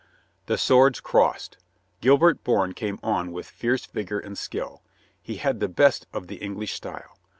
The 0.47 0.57
swords 0.57 0.99
crossed. 0.99 1.59
Gilbert 1.99 2.43
Bourne 2.43 2.73
came 2.73 2.97
on 3.03 3.31
with 3.31 3.45
fierce 3.47 3.85
vigor 3.85 4.17
and 4.19 4.35
skill. 4.35 4.81
He 5.21 5.35
had 5.35 5.59
the 5.59 5.67
best 5.69 6.07
of 6.11 6.25
the 6.25 6.37
English 6.37 6.73
style. 6.73 7.19